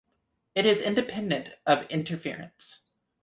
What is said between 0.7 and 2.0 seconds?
independent of